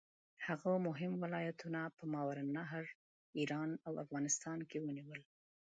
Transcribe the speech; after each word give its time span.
هغه 0.45 0.71
مهم 0.87 1.11
ولایتونه 1.23 1.81
په 1.97 2.03
ماوراالنهر، 2.13 2.85
ایران 3.39 3.69
او 3.85 3.93
افغانستان 4.03 4.59
کې 4.69 4.77
ونیول. 4.81 5.21